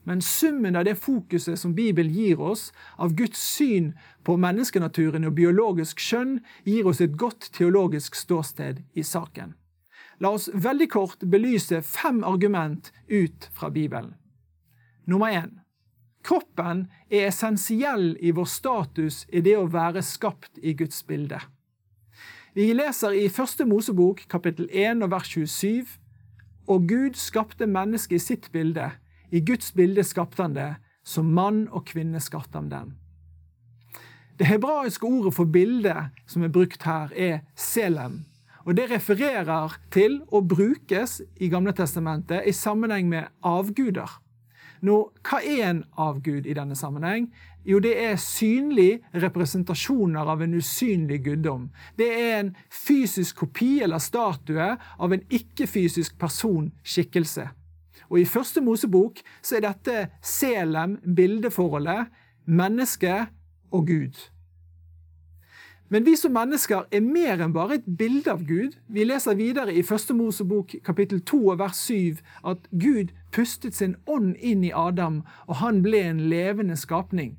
Men 0.04 0.23
summen 0.23 0.76
av 0.76 0.84
det 0.84 0.94
fokuset 1.00 1.58
som 1.58 1.75
Bibelen 1.75 2.12
gir 2.12 2.40
oss, 2.40 2.73
av 2.96 3.14
Guds 3.16 3.40
syn 3.40 3.94
på 4.23 4.37
menneskenaturen 4.37 5.25
og 5.25 5.37
biologisk 5.38 6.00
skjønn, 6.00 6.38
gir 6.64 6.87
oss 6.87 7.00
et 7.00 7.16
godt 7.16 7.49
teologisk 7.56 8.14
ståsted 8.14 8.82
i 8.92 9.04
saken. 9.04 9.54
La 10.20 10.30
oss 10.37 10.50
veldig 10.52 10.90
kort 10.92 11.25
belyse 11.25 11.80
fem 11.82 12.23
argument 12.25 12.92
ut 13.08 13.49
fra 13.56 13.70
Bibelen. 13.70 14.14
Nummer 15.04 15.32
én. 15.32 15.61
Kroppen 16.25 16.87
er 17.11 17.28
essensiell 17.28 18.14
i 18.20 18.30
vår 18.32 18.49
status 18.49 19.25
i 19.28 19.42
det 19.44 19.58
å 19.61 19.66
være 19.68 20.00
skapt 20.04 20.61
i 20.62 20.73
Guds 20.73 21.02
bilde. 21.04 21.40
Vi 22.54 22.70
leser 22.73 23.16
i 23.18 23.26
Første 23.28 23.66
Mosebok 23.68 24.23
kapittel 24.30 24.68
1 24.70 25.02
og 25.04 25.11
vers 25.12 25.28
27 25.34 25.99
og 26.70 26.87
Gud 26.88 27.18
skapte 27.20 27.66
mennesket 27.68 28.16
i 28.16 28.23
sitt 28.23 28.52
bilde. 28.52 28.92
I 29.31 29.40
Guds 29.40 29.73
bilde 29.73 30.04
skapte 30.04 30.43
han 30.43 30.54
det. 30.54 30.75
Som 31.04 31.35
mann 31.37 31.66
og 31.69 31.85
kvinne 31.90 32.21
skapte 32.21 32.57
han 32.57 32.71
den. 32.71 32.95
Det 34.38 34.49
hebraiske 34.49 35.07
ordet 35.07 35.35
for 35.37 35.45
bilde 35.45 35.95
som 36.26 36.43
er 36.43 36.50
brukt 36.50 36.83
her, 36.83 37.12
er 37.12 37.45
selem. 37.54 38.25
Og 38.64 38.76
Det 38.76 38.90
refererer 38.90 39.76
til 39.93 40.23
og 40.33 40.49
brukes 40.49 41.23
i 41.37 41.49
Gamle 41.49 41.73
Testamentet 41.73 42.43
i 42.47 42.52
sammenheng 42.52 43.09
med 43.09 43.28
avguder. 43.43 44.21
Nå, 44.81 44.97
hva 45.25 45.40
er 45.40 45.71
en 45.71 45.85
avgud 45.97 46.47
i 46.47 46.54
denne 46.57 46.76
sammenheng? 46.76 47.31
Jo, 47.64 47.78
det 47.81 47.95
er 47.97 48.16
synlige 48.21 49.00
representasjoner 49.14 50.28
av 50.28 50.43
en 50.45 50.54
usynlig 50.59 51.23
guddom. 51.25 51.71
Det 51.97 52.09
er 52.09 52.40
en 52.40 52.50
fysisk 52.69 53.37
kopi 53.37 53.78
eller 53.85 53.99
statue 53.99 54.75
av 54.76 55.12
en 55.12 55.25
ikke-fysisk 55.31 56.19
personskikkelse. 56.21 57.47
Og 58.11 58.20
I 58.20 58.28
første 58.28 58.61
Mosebok 58.61 59.20
så 59.42 59.58
er 59.58 59.66
dette 59.68 60.06
Selem, 60.23 60.99
bildeforholdet, 61.16 62.06
menneske 62.46 63.26
og 63.73 63.87
Gud. 63.87 64.30
Men 65.88 66.06
vi 66.06 66.16
som 66.16 66.32
mennesker 66.32 66.88
er 66.90 67.04
mer 67.04 67.42
enn 67.44 67.52
bare 67.54 67.76
et 67.78 67.84
bilde 67.99 68.32
av 68.32 68.40
Gud. 68.49 68.73
Vi 68.88 69.04
leser 69.04 69.37
videre 69.38 69.75
i 69.76 69.84
Første 69.84 70.14
Mosebok 70.16 70.73
kapittel 70.84 71.20
2 71.28 71.54
vers 71.61 71.82
7 71.87 72.23
at 72.50 72.64
Gud 72.73 73.12
pustet 73.32 73.76
sin 73.76 73.94
ånd 74.06 74.32
inn 74.40 74.64
i 74.64 74.73
Adam, 74.75 75.23
og 75.46 75.61
han 75.61 75.82
ble 75.84 76.00
en 76.08 76.25
levende 76.32 76.76
skapning. 76.80 77.37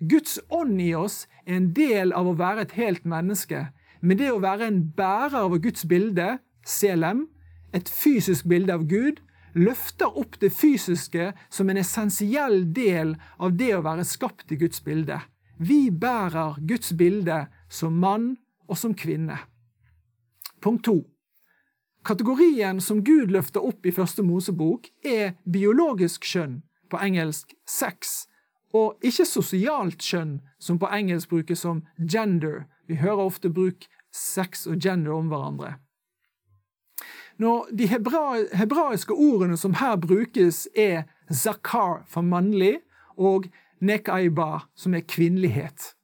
Guds 0.00 0.38
ånd 0.50 0.80
i 0.80 0.92
oss 0.94 1.26
er 1.46 1.56
en 1.56 1.72
del 1.76 2.12
av 2.16 2.28
å 2.28 2.36
være 2.36 2.68
et 2.68 2.76
helt 2.78 3.08
menneske, 3.08 3.66
men 4.00 4.20
det 4.20 4.30
å 4.32 4.40
være 4.40 4.68
en 4.68 4.84
bærer 4.96 5.40
av 5.40 5.58
Guds 5.58 5.84
bilde, 5.88 6.38
selem, 6.64 7.26
et 7.72 7.88
fysisk 7.88 8.46
bilde 8.48 8.76
av 8.76 8.86
Gud, 8.88 9.20
løfter 9.54 10.18
opp 10.18 10.38
det 10.40 10.52
fysiske 10.54 11.32
som 11.48 11.70
en 11.70 11.80
essensiell 11.80 12.64
del 12.72 13.16
av 13.38 13.56
det 13.58 13.72
å 13.76 13.84
være 13.84 14.06
skapt 14.08 14.52
i 14.52 14.58
Guds 14.60 14.82
bilde. 14.84 15.20
Vi 15.60 15.90
bærer 15.90 16.60
Guds 16.64 16.92
bilde 16.96 17.46
som 17.68 17.98
mann 18.00 18.36
og 18.68 18.78
som 18.78 18.94
kvinne. 18.94 19.36
Punkt 20.60 20.84
to. 20.84 21.02
Kategorien 22.04 22.80
som 22.80 23.02
Gud 23.04 23.30
løfter 23.30 23.64
opp 23.64 23.84
i 23.86 23.92
første 23.92 24.22
Mosebok, 24.24 24.88
er 25.04 25.34
biologisk 25.44 26.24
kjønn, 26.24 26.62
på 26.88 26.96
engelsk 26.96 27.52
sex, 27.68 28.24
og 28.72 28.96
ikke 29.04 29.26
sosialt 29.28 30.00
kjønn, 30.00 30.38
som 30.58 30.78
på 30.80 30.88
engelsk 30.88 31.28
brukes 31.28 31.60
som 31.66 31.82
gender. 32.00 32.64
Vi 32.88 32.96
hører 33.02 33.28
ofte 33.28 33.52
bruk 33.52 33.84
sex 34.16 34.66
og 34.66 34.80
gender 34.80 35.12
om 35.12 35.28
hverandre. 35.28 35.76
Når 37.40 37.70
de 37.72 37.86
hebraiske 37.88 39.14
ordene 39.16 39.56
som 39.56 39.74
her 39.80 39.96
brukes, 39.96 40.66
er 40.76 41.02
zakar 41.32 42.02
for 42.08 42.20
mannlig 42.20 42.82
og 43.16 43.46
nekaiba, 43.80 44.66
som 44.76 44.94
er 44.94 45.06
kvinnelighet. 45.08 45.94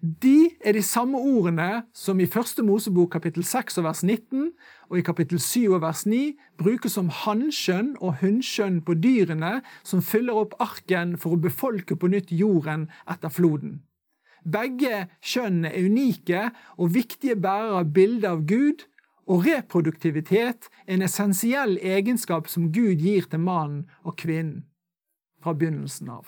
De 0.00 0.50
er 0.64 0.72
de 0.72 0.82
samme 0.82 1.18
ordene 1.18 1.82
som 1.92 2.20
i 2.20 2.26
første 2.26 2.62
Mosebok 2.64 3.10
kapittel 3.12 3.44
6 3.44 3.78
og 3.82 3.84
vers 3.84 4.00
19 4.02 4.46
og 4.88 4.96
i 4.98 5.04
kapittel 5.04 5.40
7 5.40 5.74
og 5.74 5.82
vers 5.82 6.06
9 6.06 6.22
brukes 6.58 6.96
som 6.96 7.12
hannskjønn 7.12 7.92
og 8.00 8.22
hunnskjønn 8.22 8.80
på 8.86 8.96
dyrene 8.96 9.58
som 9.84 10.00
fyller 10.00 10.40
opp 10.40 10.56
arken 10.64 11.18
for 11.20 11.36
å 11.36 11.42
befolke 11.44 12.00
på 12.00 12.08
nytt 12.08 12.32
jorden 12.32 12.88
etter 13.04 13.28
floden. 13.28 13.82
Begge 14.44 15.06
kjønnene 15.20 15.72
er 15.74 15.86
unike 15.86 16.46
og 16.78 16.94
viktige 16.94 17.36
bærere 17.36 17.82
av 17.82 17.92
bildet 17.94 18.28
av 18.30 18.44
Gud, 18.48 18.86
og 19.30 19.44
reproduktivitet 19.46 20.66
er 20.86 20.94
en 20.96 21.06
essensiell 21.06 21.76
egenskap 21.78 22.48
som 22.50 22.72
Gud 22.74 22.98
gir 23.04 23.28
til 23.30 23.42
mannen 23.44 23.84
og 24.02 24.16
kvinnen 24.18 24.64
fra 25.40 25.54
begynnelsen 25.54 26.10
av. 26.10 26.26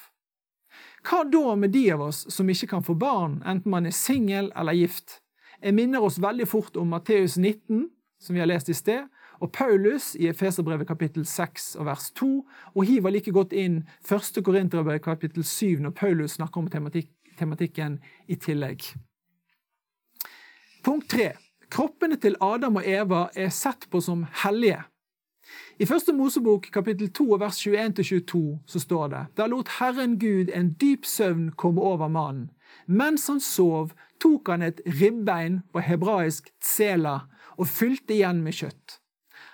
Hva 1.02 1.24
da 1.28 1.56
med 1.58 1.72
de 1.74 1.88
av 1.92 2.04
oss 2.06 2.22
som 2.32 2.48
ikke 2.48 2.70
kan 2.70 2.84
få 2.86 2.94
barn, 2.94 3.40
enten 3.44 3.72
man 3.74 3.88
er 3.88 3.96
singel 3.96 4.52
eller 4.56 4.76
gift? 4.76 5.18
Jeg 5.62 5.74
minner 5.74 6.02
oss 6.02 6.20
veldig 6.22 6.46
fort 6.48 6.78
om 6.78 6.94
Matteus 6.94 7.36
19, 7.36 7.88
som 8.22 8.34
vi 8.34 8.40
har 8.40 8.48
lest 8.50 8.70
i 8.70 8.76
sted, 8.76 9.08
og 9.42 9.50
Paulus 9.50 10.12
i 10.14 10.28
Efeserbrevet 10.30 10.86
kapittel 10.86 11.26
6 11.26 11.72
og 11.82 11.88
vers 11.88 12.10
2, 12.14 12.28
og 12.74 12.86
hiver 12.86 13.10
like 13.10 13.34
godt 13.34 13.52
inn 13.52 13.80
1. 14.06 14.38
Korinterbrev 14.46 15.02
kapittel 15.02 15.42
7 15.42 15.82
når 15.82 15.96
Paulus 15.98 16.38
snakker 16.38 16.62
om 16.62 16.70
tematikk, 16.70 17.10
tematikken 17.42 17.98
i 18.30 18.38
tillegg. 18.38 18.86
Punkt 20.82 21.10
3. 21.12 21.32
Kroppene 21.72 22.18
til 22.20 22.36
Adam 22.42 22.80
og 22.80 22.88
Eva 22.88 23.26
er 23.38 23.52
sett 23.54 23.86
på 23.90 24.00
som 24.04 24.26
hellige. 24.42 24.82
I 25.78 25.86
første 25.86 26.12
Mosebok 26.14 26.68
kapittel 26.74 27.10
2 27.14 27.38
vers 27.40 27.58
21-22 27.66 28.40
så 28.66 28.82
står 28.82 29.08
det 29.12 29.22
Da 29.38 29.46
lot 29.50 29.70
Herren 29.78 30.18
Gud 30.18 30.52
en 30.54 30.72
dyp 30.80 31.06
søvn 31.08 31.50
komme 31.58 31.82
over 31.82 32.08
mannen. 32.08 32.50
Mens 32.86 33.26
han 33.28 33.40
sov, 33.40 33.92
tok 34.22 34.48
han 34.48 34.62
et 34.62 34.80
ribbein 35.00 35.60
på 35.72 35.82
hebraisk 35.82 36.52
tsela 36.62 37.22
og 37.58 37.68
fylte 37.68 38.16
igjen 38.16 38.42
med 38.44 38.56
kjøtt. 38.56 38.98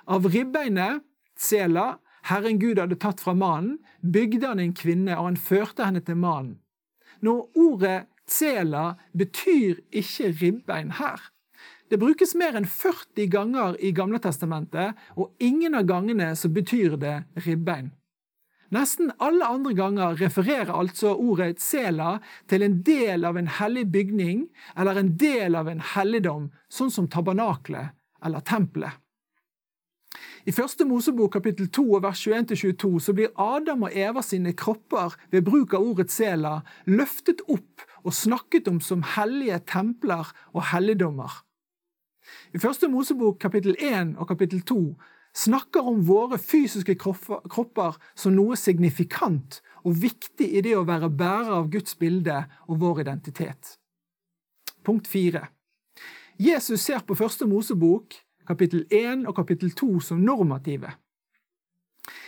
Av 0.09 0.27
ribbeinet, 0.27 1.03
tsela, 1.39 1.99
Herren 2.29 2.59
Gud 2.61 2.79
hadde 2.79 2.99
tatt 3.01 3.23
fra 3.25 3.35
mannen, 3.35 3.79
bygde 4.03 4.47
han 4.47 4.61
en 4.63 4.75
kvinne, 4.77 5.17
og 5.17 5.31
han 5.31 5.41
førte 5.41 5.87
henne 5.87 6.03
til 6.05 6.19
mannen. 6.21 6.59
Når 7.25 7.59
ordet 7.59 7.99
tsela 8.29 8.95
betyr 9.17 9.81
ikke 9.91 10.33
ribbein 10.41 10.95
her. 10.99 11.21
Det 11.89 11.97
brukes 12.01 12.35
mer 12.37 12.57
enn 12.59 12.69
40 12.69 13.31
ganger 13.33 13.79
i 13.81 13.95
Gamle 13.97 14.21
testamentet, 14.21 14.97
og 15.17 15.33
ingen 15.41 15.75
av 15.79 15.87
gangene 15.89 16.35
så 16.37 16.51
betyr 16.53 16.99
det 17.01 17.23
ribbein. 17.47 17.91
Nesten 18.69 19.15
alle 19.25 19.47
andre 19.49 19.73
ganger 19.73 20.19
refererer 20.21 20.75
altså 20.77 21.15
ordet 21.17 21.57
tsela 21.57 22.19
til 22.53 22.67
en 22.67 22.83
del 22.85 23.25
av 23.25 23.39
en 23.41 23.49
hellig 23.49 23.87
bygning 23.95 24.43
eller 24.77 25.01
en 25.01 25.15
del 25.17 25.57
av 25.57 25.71
en 25.73 25.81
helligdom, 25.95 26.51
sånn 26.69 26.93
som 26.93 27.09
tabernaklet 27.09 27.95
eller 28.25 28.45
tempelet. 28.45 29.01
I 30.49 30.53
første 30.57 30.87
Mosebok 30.89 31.35
kapittel 31.35 31.67
2 31.69 31.99
vers 32.01 32.23
21-22 32.25 33.03
så 33.05 33.13
blir 33.13 33.35
Adam 33.37 33.83
og 33.85 33.93
Eva 33.93 34.23
sine 34.25 34.55
kropper 34.57 35.13
ved 35.29 35.43
bruk 35.45 35.75
av 35.77 35.85
ordet 35.85 36.09
sela 36.09 36.63
løftet 36.89 37.43
opp 37.53 37.83
og 38.01 38.15
snakket 38.17 38.71
om 38.71 38.79
som 38.81 39.03
hellige 39.05 39.59
templer 39.69 40.31
og 40.55 40.63
helligdommer. 40.71 41.35
I 42.57 42.61
første 42.63 42.89
Mosebok 42.89 43.37
kapittel 43.43 43.77
1 43.77 44.15
og 44.17 44.31
kapittel 44.31 44.63
2 44.65 44.79
snakker 45.37 45.91
om 45.91 46.01
våre 46.09 46.39
fysiske 46.41 46.97
kropper 46.97 47.99
som 48.17 48.33
noe 48.33 48.57
signifikant 48.57 49.59
og 49.83 49.99
viktig 50.01 50.49
i 50.49 50.63
det 50.65 50.73
å 50.79 50.87
være 50.89 51.11
bærer 51.13 51.59
av 51.59 51.69
Guds 51.75 51.99
bilde 52.01 52.39
og 52.65 52.81
vår 52.81 53.03
identitet. 53.05 53.75
Punkt 54.81 55.13
4. 55.13 55.45
Jesus 56.41 56.89
ser 56.89 57.05
på 57.05 57.19
første 57.19 57.45
Mosebok 57.45 58.17
kapittel 58.49 58.87
1 58.91 59.27
og 59.29 59.37
kapittel 59.37 59.71
2 59.77 60.01
som 60.01 60.25
normative. 60.25 60.95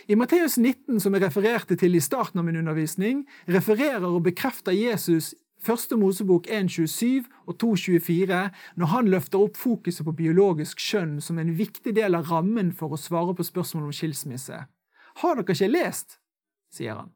I 0.07 0.15
Matteus 0.15 0.57
19, 0.57 0.99
som 1.01 1.13
jeg 1.15 1.23
refererte 1.23 1.75
til 1.75 1.95
i 1.97 2.01
starten 2.03 2.39
av 2.41 2.45
min 2.45 2.59
undervisning, 2.61 3.23
refererer 3.49 4.05
og 4.05 4.23
bekrefter 4.29 4.75
Jesus 4.75 5.33
Første 5.61 5.93
Mosebok 5.93 6.47
1.27 6.49 7.27
og 7.45 7.57
2.24, 7.61 8.37
når 8.81 8.89
han 8.89 9.09
løfter 9.13 9.43
opp 9.45 9.59
fokuset 9.61 10.07
på 10.07 10.15
biologisk 10.17 10.81
kjønn 10.81 11.19
som 11.21 11.37
en 11.37 11.51
viktig 11.53 11.93
del 11.93 12.17
av 12.17 12.31
rammen 12.33 12.71
for 12.73 12.95
å 12.95 12.97
svare 12.97 13.35
på 13.37 13.45
spørsmål 13.45 13.91
om 13.91 13.93
skilsmisse. 13.93 14.57
Har 15.21 15.37
dere 15.37 15.53
ikke 15.53 15.69
lest? 15.69 16.17
sier 16.73 16.97
han. 17.03 17.11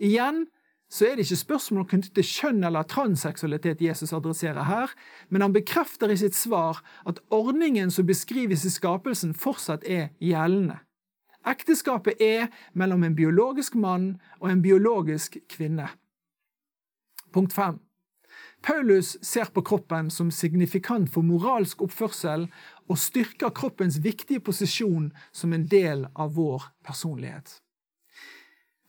Igjen 0.00 0.46
så 0.92 1.06
er 1.06 1.16
det 1.16 1.24
ikke 1.24 1.40
spørsmål 1.40 1.86
knyttet 1.88 2.12
til 2.18 2.26
kjønn 2.28 2.64
eller 2.68 2.84
transseksualitet 2.84 3.80
Jesus 3.80 4.12
adresserer 4.12 4.66
her, 4.68 4.90
men 5.32 5.40
han 5.40 5.54
bekrefter 5.54 6.12
i 6.12 6.18
sitt 6.20 6.36
svar 6.36 6.82
at 7.08 7.22
ordningen 7.32 7.90
som 7.90 8.08
beskrives 8.08 8.66
i 8.68 8.72
skapelsen, 8.74 9.32
fortsatt 9.32 9.86
er 9.88 10.10
gjeldende. 10.20 10.82
Ekteskapet 11.48 12.20
er 12.22 12.52
mellom 12.76 13.02
en 13.08 13.16
biologisk 13.16 13.74
mann 13.74 14.20
og 14.38 14.50
en 14.52 14.60
biologisk 14.62 15.40
kvinne. 15.48 15.88
Punkt 17.32 17.56
5. 17.56 17.80
Paulus 18.62 19.16
ser 19.26 19.48
på 19.50 19.64
kroppen 19.64 20.10
som 20.10 20.30
signifikant 20.30 21.10
for 21.10 21.24
moralsk 21.26 21.82
oppførsel 21.82 22.46
og 22.86 23.00
styrker 23.00 23.50
kroppens 23.56 23.98
viktige 24.04 24.44
posisjon 24.44 25.10
som 25.32 25.56
en 25.56 25.66
del 25.66 26.06
av 26.14 26.36
vår 26.36 26.68
personlighet. 26.84 27.61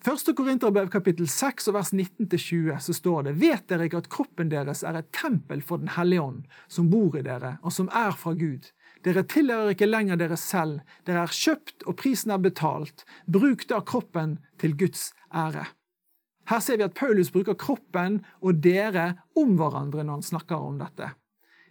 1. 0.03 0.35
Korinterbrev 0.35 0.89
kapittel 0.91 1.29
6 1.31 1.69
og 1.71 1.77
vers 1.77 1.93
19-20 1.95 2.73
så 2.83 2.93
står 2.97 3.21
det 3.23 3.31
Vet 3.39 3.69
dere 3.71 3.85
ikke 3.87 4.01
at 4.01 4.09
kroppen 4.11 4.49
deres 4.51 4.81
er 4.83 4.97
et 4.99 5.07
tempel 5.15 5.61
for 5.63 5.79
Den 5.79 5.93
hellige 5.95 6.25
ånd, 6.25 6.41
som 6.67 6.89
bor 6.91 7.15
i 7.15 7.21
dere, 7.23 7.53
og 7.63 7.71
som 7.71 7.87
er 7.87 8.11
fra 8.19 8.33
Gud? 8.35 8.67
Dere 9.07 9.23
tilhører 9.23 9.71
ikke 9.71 9.87
lenger 9.87 10.19
dere 10.19 10.35
selv, 10.39 10.81
dere 11.07 11.23
er 11.23 11.31
kjøpt 11.31 11.87
og 11.87 11.95
prisen 12.03 12.35
er 12.35 12.43
betalt. 12.43 13.05
Bruk 13.31 13.63
da 13.71 13.79
kroppen 13.79 14.41
til 14.59 14.75
Guds 14.75 15.13
ære. 15.31 15.69
Her 16.51 16.59
ser 16.59 16.81
vi 16.81 16.87
at 16.89 16.99
Paulus 16.99 17.31
bruker 17.31 17.55
kroppen 17.55 18.25
og 18.43 18.59
dere 18.59 19.13
om 19.39 19.55
hverandre 19.55 20.03
når 20.03 20.19
han 20.19 20.31
snakker 20.33 20.67
om 20.67 20.83
dette. 20.83 21.13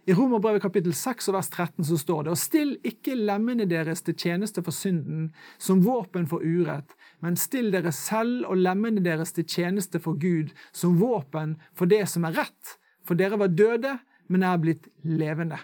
I 0.03 0.13
Romerbrevet 0.13 0.59
kapittel 0.65 0.91
6 0.91 1.29
og 1.31 1.35
vers 1.37 1.47
13 1.47 1.85
så 1.87 1.97
står 1.99 2.25
det 2.25 2.31
og 2.33 2.39
still 2.39 2.73
ikke 2.83 3.15
lemmene 3.15 3.63
deres 3.71 4.03
til 4.03 4.17
tjeneste 4.19 4.59
for 4.65 4.75
synden 4.75 5.29
som 5.55 5.79
våpen 5.85 6.25
for 6.27 6.43
urett, 6.43 6.91
men 7.23 7.39
still 7.39 7.69
dere 7.71 7.93
selv 7.95 8.49
og 8.49 8.59
lemmene 8.59 9.03
deres 9.05 9.31
til 9.31 9.47
tjeneste 9.47 10.01
for 10.03 10.19
Gud 10.19 10.51
som 10.75 10.97
våpen 10.99 11.55
for 11.71 11.87
det 11.87 12.01
som 12.11 12.27
er 12.27 12.35
rett, 12.35 12.73
for 13.07 13.15
dere 13.15 13.39
var 13.39 13.55
døde, 13.55 13.95
men 14.27 14.43
er 14.43 14.59
blitt 14.59 14.91
levende. 15.07 15.61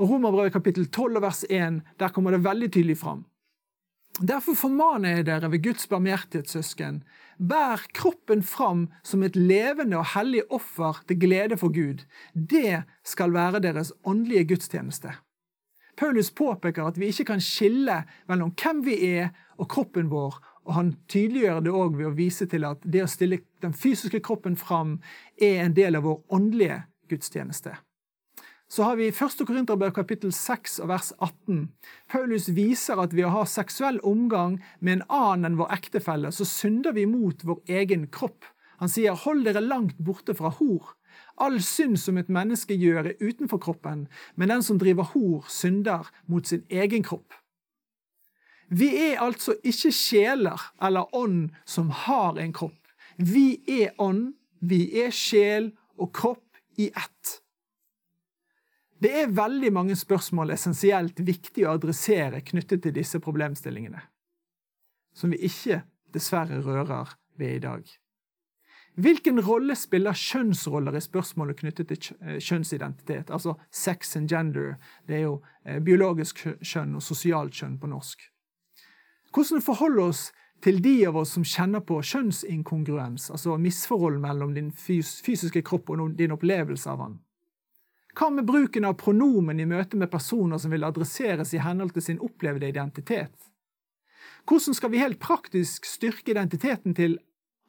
Og 0.00 0.08
Romerbrevet 0.08 0.56
kapittel 0.56 0.88
12 0.88 1.20
og 1.20 1.26
vers 1.26 1.44
1, 1.50 1.82
der 2.00 2.16
kommer 2.16 2.32
det 2.32 2.40
veldig 2.46 2.72
tydelig 2.72 2.96
fram. 3.04 3.26
Derfor 4.20 4.54
formaner 4.54 5.16
jeg 5.16 5.26
dere 5.26 5.48
ved 5.48 5.62
Guds 5.64 5.86
barmhjertighetssøsken, 5.88 6.98
bær 7.40 7.80
kroppen 7.96 8.42
fram 8.44 8.90
som 9.02 9.22
et 9.24 9.36
levende 9.36 9.96
og 9.96 10.10
hellig 10.12 10.42
offer 10.52 11.00
til 11.08 11.16
glede 11.22 11.56
for 11.56 11.72
Gud. 11.72 12.04
Det 12.34 12.82
skal 13.08 13.32
være 13.32 13.62
deres 13.64 13.92
åndelige 14.04 14.44
gudstjeneste. 14.52 15.14
Paulus 15.96 16.30
påpeker 16.30 16.84
at 16.84 17.00
vi 17.00 17.08
ikke 17.08 17.24
kan 17.24 17.40
skille 17.40 18.02
mellom 18.28 18.52
hvem 18.52 18.82
vi 18.84 18.98
er 19.14 19.30
og 19.56 19.68
kroppen 19.72 20.10
vår, 20.10 20.36
og 20.64 20.74
han 20.74 20.92
tydeliggjør 21.08 21.62
det 21.64 21.72
òg 21.72 21.96
ved 21.96 22.10
å 22.10 22.16
vise 22.16 22.46
til 22.46 22.68
at 22.68 22.84
det 22.84 23.02
å 23.06 23.10
stille 23.10 23.40
den 23.64 23.72
fysiske 23.72 24.20
kroppen 24.20 24.56
fram 24.60 24.98
er 25.40 25.64
en 25.64 25.76
del 25.76 25.96
av 25.96 26.04
vår 26.04 26.20
åndelige 26.36 26.82
gudstjeneste 27.08 27.74
så 28.72 28.82
har 28.82 28.96
vi 28.96 29.08
1. 29.08 29.42
Korinterbrev 29.46 29.92
kapittel 29.92 30.30
6 30.32 30.78
og 30.80 30.88
vers 30.88 31.10
18. 31.20 31.66
Paulus 32.08 32.46
viser 32.56 33.02
at 33.02 33.12
ved 33.12 33.26
å 33.28 33.32
ha 33.34 33.42
seksuell 33.44 33.98
omgang 34.08 34.54
med 34.80 34.94
en 34.94 35.02
annen 35.12 35.50
enn 35.50 35.58
vår 35.58 35.74
ektefelle, 35.74 36.30
så 36.32 36.46
synder 36.48 36.96
vi 36.96 37.04
mot 37.04 37.44
vår 37.44 37.60
egen 37.82 38.06
kropp. 38.08 38.48
Han 38.80 38.88
sier 38.88 39.12
'hold 39.12 39.44
dere 39.44 39.60
langt 39.60 39.98
borte 40.00 40.32
fra 40.34 40.48
hor'. 40.48 40.94
All 41.36 41.60
synd 41.60 41.98
som 42.00 42.16
et 42.16 42.32
menneske 42.32 42.72
gjør, 42.72 43.12
er 43.12 43.20
utenfor 43.20 43.60
kroppen, 43.60 44.08
men 44.36 44.48
den 44.48 44.62
som 44.62 44.78
driver 44.78 45.04
hor, 45.12 45.44
synder 45.48 46.08
mot 46.26 46.46
sin 46.46 46.64
egen 46.70 47.02
kropp. 47.02 47.34
Vi 48.70 48.88
er 48.96 49.20
altså 49.20 49.52
ikke 49.62 49.92
sjeler 49.92 50.72
eller 50.80 51.14
ånd 51.14 51.50
som 51.66 51.90
har 51.90 52.38
en 52.38 52.52
kropp. 52.52 52.88
Vi 53.18 53.60
er 53.68 53.92
ånd, 53.98 54.32
vi 54.62 55.04
er 55.04 55.10
sjel 55.10 55.72
og 55.98 56.12
kropp 56.12 56.56
i 56.78 56.88
ett. 56.88 57.41
Det 59.02 59.10
er 59.18 59.32
veldig 59.34 59.72
mange 59.74 59.94
spørsmål 59.98 60.52
essensielt 60.54 61.18
viktig 61.26 61.64
å 61.66 61.72
adressere 61.74 62.38
knyttet 62.46 62.84
til 62.84 62.92
disse 62.94 63.18
problemstillingene, 63.22 63.98
som 65.16 65.32
vi 65.32 65.40
ikke 65.48 65.80
dessverre 66.14 66.60
rører 66.62 67.10
ved 67.40 67.56
i 67.56 67.62
dag. 67.64 67.88
Hvilken 69.02 69.40
rolle 69.42 69.74
spiller 69.74 70.14
kjønnsroller 70.14 70.94
i 70.94 71.02
spørsmålet 71.02 71.58
knyttet 71.62 71.88
til 71.88 72.20
eh, 72.20 72.36
kjønnsidentitet, 72.36 73.32
altså 73.32 73.56
sex 73.72 74.14
and 74.20 74.30
gender, 74.30 74.76
det 75.08 75.16
er 75.16 75.24
jo 75.24 75.34
eh, 75.64 75.80
biologisk 75.82 76.44
kjønn 76.60 76.94
og 77.00 77.02
sosialt 77.02 77.56
kjønn 77.56 77.80
på 77.80 77.90
norsk? 77.90 78.28
Hvordan 79.32 79.64
forholde 79.64 80.06
oss 80.12 80.22
til 80.62 80.78
de 80.84 80.94
av 81.08 81.16
oss 81.24 81.34
som 81.34 81.48
kjenner 81.48 81.82
på 81.82 81.98
kjønnsinkongruens, 82.04 83.32
altså 83.32 83.56
misforhold 83.58 84.20
mellom 84.22 84.54
din 84.54 84.70
fysiske 84.70 85.64
kropp 85.66 85.90
og 85.90 86.12
din 86.20 86.36
opplevelse 86.36 86.92
av 86.92 87.06
den? 87.06 87.20
Hva 88.12 88.28
med 88.30 88.44
bruken 88.44 88.84
av 88.84 88.98
pronomen 89.00 89.60
i 89.60 89.66
møte 89.66 89.96
med 89.96 90.10
personer 90.12 90.60
som 90.60 90.72
vil 90.74 90.84
adresseres 90.84 91.54
i 91.56 91.60
henhold 91.64 91.94
til 91.96 92.04
sin 92.04 92.20
opplevde 92.20 92.68
identitet? 92.68 93.32
Hvordan 94.48 94.76
skal 94.76 94.92
vi 94.92 95.00
helt 95.00 95.20
praktisk 95.22 95.86
styrke 95.88 96.34
identiteten 96.34 96.96
til 96.98 97.16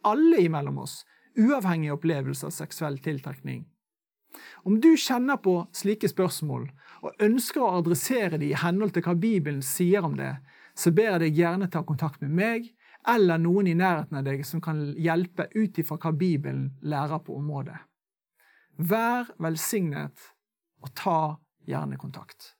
alle 0.03 0.41
imellom 0.43 0.81
oss, 0.83 1.03
uavhengig 1.39 1.93
av 1.93 2.01
opplevelse 2.01 2.49
av 2.49 2.55
seksuell 2.55 2.99
tiltrekning? 2.99 3.63
Om 4.67 4.81
du 4.81 4.97
kjenner 4.97 5.37
på 5.39 5.55
slike 5.71 6.09
spørsmål 6.09 6.67
og 7.05 7.23
ønsker 7.23 7.63
å 7.63 7.77
adressere 7.79 8.39
de 8.41 8.51
i 8.51 8.59
henhold 8.59 8.95
til 8.97 9.05
hva 9.05 9.15
Bibelen 9.15 9.61
sier 9.63 10.03
om 10.03 10.17
det, 10.17 10.33
så 10.75 10.91
ber 10.91 11.13
jeg 11.13 11.23
deg 11.23 11.39
gjerne 11.39 11.69
ta 11.71 11.85
kontakt 11.87 12.19
med 12.25 12.33
meg 12.35 12.71
eller 13.07 13.39
noen 13.39 13.69
i 13.69 13.77
nærheten 13.77 14.19
av 14.19 14.27
deg 14.27 14.43
som 14.47 14.61
kan 14.63 14.89
hjelpe 14.97 15.47
ut 15.53 15.79
ifra 15.79 15.99
hva 16.01 16.11
Bibelen 16.17 16.71
lærer 16.81 17.21
på 17.23 17.37
området. 17.37 17.77
Vær 18.81 19.29
velsignet 19.37 20.32
og 20.83 20.91
ta 20.97 21.17
gjerne 21.67 21.97
kontakt. 21.97 22.53